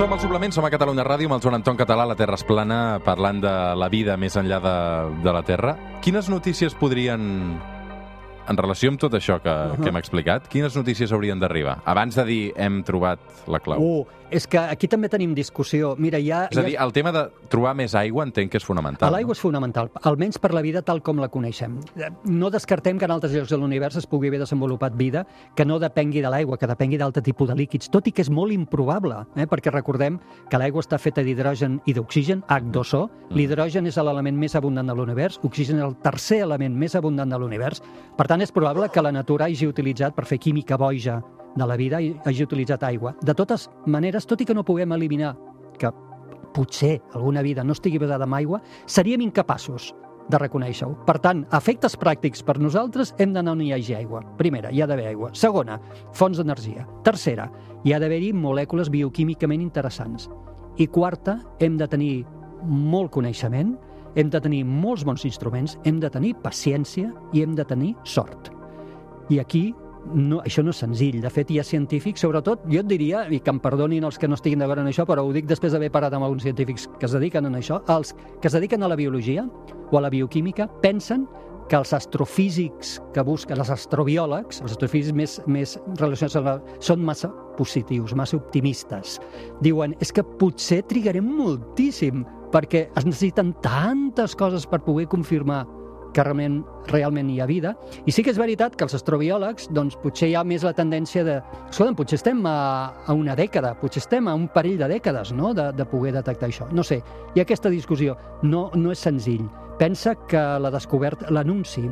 Som 0.00 0.14
al 0.14 0.20
Suplement, 0.22 0.52
som 0.54 0.64
a 0.64 0.70
Catalunya 0.72 1.04
Ràdio 1.04 1.28
amb 1.28 1.34
el 1.36 1.40
Joan 1.44 1.58
Anton 1.58 1.76
Català, 1.76 2.06
la 2.08 2.14
Terra 2.16 2.38
es 2.38 2.44
plana, 2.48 3.00
parlant 3.04 3.42
de 3.42 3.50
la 3.76 3.88
vida 3.92 4.14
més 4.16 4.32
enllà 4.38 4.56
de, 4.64 4.74
de 5.20 5.34
la 5.34 5.42
Terra. 5.44 5.74
Quines 6.00 6.30
notícies 6.32 6.72
podrien, 6.78 7.58
en 8.50 8.58
relació 8.58 8.90
amb 8.90 9.00
tot 9.00 9.14
això 9.14 9.38
que, 9.40 9.50
uh 9.50 9.72
-huh. 9.72 9.82
que 9.82 9.88
hem 9.88 9.96
explicat, 9.96 10.48
quines 10.48 10.76
notícies 10.76 11.12
haurien 11.12 11.38
d'arribar? 11.38 11.78
Abans 11.84 12.14
de 12.14 12.24
dir 12.24 12.52
hem 12.56 12.82
trobat 12.82 13.20
la 13.46 13.60
clau. 13.60 13.80
Uh, 13.80 14.06
és 14.30 14.46
que 14.46 14.58
aquí 14.58 14.88
també 14.88 15.08
tenim 15.10 15.34
discussió. 15.34 15.94
Mira, 15.98 16.18
ja... 16.22 16.44
és 16.50 16.58
a 16.58 16.62
dir, 16.62 16.76
el 16.80 16.92
tema 16.94 17.10
de 17.12 17.24
trobar 17.50 17.74
més 17.74 17.94
aigua 17.98 18.24
entenc 18.24 18.52
que 18.52 18.60
és 18.60 18.64
fonamental. 18.64 19.10
L'aigua 19.12 19.34
és 19.34 19.42
fonamental, 19.42 19.90
almenys 20.06 20.38
per 20.38 20.52
la 20.54 20.62
vida 20.62 20.82
tal 20.86 21.02
com 21.02 21.18
la 21.20 21.28
coneixem. 21.28 21.78
No 22.24 22.50
descartem 22.50 22.98
que 22.98 23.08
en 23.08 23.10
altres 23.10 23.34
llocs 23.34 23.50
de 23.50 23.58
l'univers 23.58 23.98
es 23.98 24.06
pugui 24.06 24.30
haver 24.30 24.40
desenvolupat 24.40 24.96
vida 24.96 25.26
que 25.56 25.66
no 25.66 25.80
depengui 25.82 26.22
de 26.22 26.30
l'aigua, 26.30 26.58
que 26.58 26.70
depengui 26.70 26.98
d'altre 27.00 27.22
tipus 27.22 27.50
de 27.50 27.58
líquids, 27.58 27.90
tot 27.90 28.06
i 28.06 28.12
que 28.12 28.22
és 28.22 28.30
molt 28.30 28.54
improbable, 28.54 29.24
eh? 29.34 29.48
perquè 29.50 29.72
recordem 29.74 30.20
que 30.48 30.62
l'aigua 30.62 30.84
està 30.84 30.98
feta 30.98 31.24
d'hidrogen 31.26 31.80
i 31.86 31.94
d'oxigen, 31.96 32.44
H2O. 32.48 33.02
L'hidrogen 33.34 33.90
és 33.90 33.98
l'element 33.98 34.38
més 34.38 34.54
abundant 34.54 34.86
de 34.86 34.94
l'univers, 34.94 35.40
oxigen 35.42 35.82
és 35.82 35.86
el 35.88 35.96
tercer 36.04 36.42
element 36.46 36.78
més 36.78 36.94
abundant 36.94 37.30
de 37.30 37.38
l'univers. 37.38 37.82
Per 38.16 38.28
tant, 38.30 38.39
és 38.42 38.52
probable 38.52 38.88
que 38.88 39.02
la 39.02 39.12
natura 39.12 39.46
hagi 39.46 39.68
utilitzat 39.68 40.14
per 40.16 40.26
fer 40.26 40.38
química 40.38 40.76
boja 40.78 41.20
de 41.56 41.66
la 41.66 41.76
vida 41.76 42.00
i 42.00 42.12
hagi 42.24 42.44
utilitzat 42.44 42.84
aigua. 42.86 43.14
De 43.22 43.34
totes 43.34 43.68
maneres, 43.86 44.26
tot 44.26 44.40
i 44.40 44.46
que 44.46 44.54
no 44.54 44.64
puguem 44.64 44.92
eliminar 44.92 45.34
que 45.78 45.90
potser 46.54 47.00
alguna 47.14 47.42
vida 47.42 47.64
no 47.64 47.72
estigui 47.72 47.98
basada 47.98 48.26
en 48.26 48.34
aigua, 48.34 48.60
seríem 48.86 49.22
incapaços 49.22 49.94
de 50.30 50.38
reconèixer-ho. 50.38 50.94
Per 51.06 51.18
tant, 51.18 51.42
efectes 51.56 51.96
pràctics 51.98 52.44
per 52.46 52.58
nosaltres 52.62 53.14
hem 53.18 53.34
d'anar 53.34 53.56
on 53.56 53.64
hi 53.64 53.72
hagi 53.74 53.96
aigua. 53.98 54.22
Primera, 54.38 54.70
hi 54.70 54.82
ha 54.82 54.86
d'haver 54.86 55.08
aigua. 55.10 55.32
Segona, 55.34 55.80
fonts 56.14 56.38
d'energia. 56.38 56.86
Tercera, 57.06 57.48
hi 57.84 57.94
ha 57.94 58.00
d'haver-hi 58.02 58.32
molècules 58.36 58.90
bioquímicament 58.92 59.62
interessants. 59.64 60.28
I 60.78 60.86
quarta, 60.86 61.40
hem 61.58 61.76
de 61.80 61.88
tenir 61.90 62.12
molt 62.62 63.10
coneixement, 63.10 63.74
hem 64.16 64.30
de 64.30 64.40
tenir 64.40 64.64
molts 64.64 65.04
bons 65.06 65.24
instruments, 65.28 65.76
hem 65.84 66.00
de 66.00 66.10
tenir 66.10 66.34
paciència 66.42 67.12
i 67.32 67.44
hem 67.44 67.54
de 67.58 67.64
tenir 67.64 67.94
sort. 68.04 68.50
I 69.30 69.38
aquí 69.38 69.70
no, 70.14 70.40
això 70.46 70.62
no 70.64 70.72
és 70.74 70.80
senzill. 70.80 71.20
De 71.22 71.30
fet, 71.32 71.50
hi 71.50 71.60
ha 71.60 71.66
científics, 71.66 72.22
sobretot, 72.24 72.64
jo 72.70 72.80
et 72.82 72.88
diria, 72.88 73.26
i 73.30 73.40
que 73.44 73.52
em 73.52 73.60
perdonin 73.62 74.06
els 74.06 74.18
que 74.18 74.28
no 74.28 74.38
estiguin 74.38 74.62
d'acord 74.62 74.82
en 74.82 74.90
això, 74.90 75.06
però 75.08 75.24
ho 75.26 75.34
dic 75.34 75.48
després 75.50 75.74
d'haver 75.74 75.90
parat 75.92 76.16
amb 76.16 76.26
alguns 76.26 76.46
científics 76.46 76.88
que 76.98 77.06
es 77.06 77.14
dediquen 77.16 77.46
a 77.46 77.52
això, 77.58 77.82
els 77.92 78.14
que 78.40 78.48
es 78.48 78.56
dediquen 78.56 78.82
a 78.82 78.90
la 78.90 78.98
biologia 78.98 79.46
o 79.90 79.98
a 79.98 80.02
la 80.02 80.10
bioquímica 80.10 80.68
pensen 80.82 81.28
que 81.70 81.78
els 81.78 81.92
astrofísics 81.94 82.96
que 83.14 83.22
busquen, 83.22 83.60
els 83.62 83.70
astrobiòlegs, 83.70 84.58
els 84.64 84.72
astrofísics 84.74 85.14
més, 85.14 85.36
més 85.46 85.76
relacionats 86.00 86.40
amb 86.40 86.48
la, 86.48 86.56
són 86.82 87.04
massa 87.06 87.30
positius, 87.54 88.16
massa 88.18 88.40
optimistes. 88.40 89.20
Diuen, 89.62 89.94
és 90.02 90.10
que 90.10 90.26
potser 90.40 90.80
trigarem 90.90 91.28
moltíssim 91.30 92.24
perquè 92.52 92.88
es 92.96 93.06
necessiten 93.06 93.54
tantes 93.62 94.36
coses 94.36 94.66
per 94.66 94.82
poder 94.86 95.08
confirmar 95.08 95.64
que 96.12 96.24
realment, 96.24 96.60
realment 96.90 97.30
hi 97.30 97.38
ha 97.40 97.46
vida. 97.46 97.74
I 98.06 98.12
sí 98.12 98.24
que 98.26 98.32
és 98.32 98.38
veritat 98.40 98.76
que 98.76 98.86
els 98.86 98.94
astrobiòlegs, 98.98 99.68
doncs 99.74 99.96
potser 100.02 100.30
hi 100.30 100.34
ha 100.34 100.44
més 100.44 100.64
la 100.66 100.74
tendència 100.76 101.24
de... 101.26 101.38
Escolta, 101.68 101.94
potser 101.98 102.18
estem 102.18 102.42
a, 102.50 102.56
a 103.06 103.16
una 103.16 103.36
dècada, 103.38 103.76
potser 103.80 104.02
estem 104.02 104.28
a 104.28 104.34
un 104.34 104.48
parell 104.54 104.78
de 104.80 104.90
dècades, 104.96 105.30
no?, 105.36 105.52
de, 105.54 105.70
de 105.76 105.86
poder 105.86 106.14
detectar 106.18 106.50
això. 106.50 106.68
No 106.74 106.82
sé, 106.86 107.00
ha 107.36 107.44
aquesta 107.44 107.72
discussió. 107.72 108.16
No, 108.42 108.68
no 108.74 108.94
és 108.94 109.06
senzill. 109.06 109.46
Pensa 109.78 110.16
que 110.28 110.42
la 110.60 110.72
descoberta, 110.74 111.30
l'anunci 111.30 111.86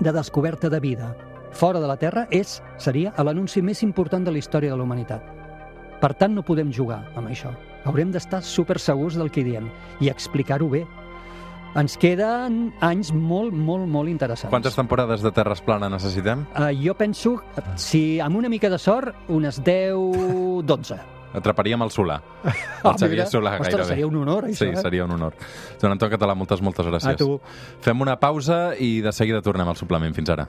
de 0.00 0.14
descoberta 0.14 0.70
de 0.70 0.80
vida 0.80 1.10
fora 1.52 1.80
de 1.80 1.90
la 1.90 1.98
Terra 1.98 2.26
és, 2.30 2.60
seria 2.78 3.12
l'anunci 3.18 3.62
més 3.62 3.82
important 3.82 4.24
de 4.24 4.32
la 4.32 4.38
història 4.38 4.70
de 4.70 4.78
la 4.78 4.86
humanitat. 4.86 5.39
Per 6.00 6.14
tant, 6.16 6.32
no 6.34 6.42
podem 6.42 6.70
jugar 6.72 7.02
amb 7.16 7.28
això. 7.28 7.50
Haurem 7.84 8.10
d'estar 8.12 8.42
super 8.44 8.78
segurs 8.80 9.16
del 9.16 9.30
que 9.30 9.44
diem 9.44 9.68
i 10.00 10.08
explicar-ho 10.08 10.68
bé. 10.68 10.86
Ens 11.78 11.94
queden 12.00 12.72
anys 12.82 13.12
molt, 13.14 13.52
molt, 13.54 13.86
molt 13.86 14.08
interessants. 14.10 14.50
Quantes 14.50 14.74
temporades 14.74 15.22
de 15.22 15.30
Terres 15.30 15.60
Plana 15.62 15.88
necessitem? 15.92 16.42
Uh, 16.58 16.72
jo 16.74 16.96
penso, 16.98 17.36
si 17.78 18.18
amb 18.20 18.40
una 18.40 18.48
mica 18.50 18.68
de 18.72 18.78
sort, 18.78 19.14
unes 19.28 19.60
10, 19.62 19.94
12. 20.66 20.98
Atraparíem 21.38 21.80
el 21.86 21.92
Solà. 21.94 22.16
El 22.82 22.90
Ah, 22.90 22.96
Xavier. 22.98 23.28
Solà, 23.30 23.52
Ostres, 23.60 23.68
gairebé. 23.76 23.86
seria 23.92 24.06
un 24.08 24.16
honor, 24.16 24.48
això, 24.48 24.64
Sí, 24.64 24.72
eh? 24.72 24.76
seria 24.82 25.04
un 25.04 25.12
honor. 25.14 25.36
Joan 25.80 25.92
Anton 25.94 26.10
Català, 26.10 26.34
moltes, 26.34 26.60
moltes 26.60 26.84
gràcies. 26.90 27.14
A 27.14 27.16
tu. 27.20 27.38
Fem 27.86 28.00
una 28.02 28.18
pausa 28.18 28.72
i 28.74 28.96
de 29.00 29.12
seguida 29.14 29.40
tornem 29.40 29.68
al 29.70 29.76
suplement. 29.78 30.12
Fins 30.16 30.34
ara. 30.34 30.48